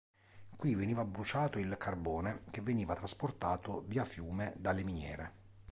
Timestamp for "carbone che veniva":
1.77-2.95